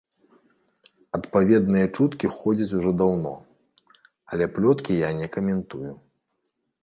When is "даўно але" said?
3.03-4.45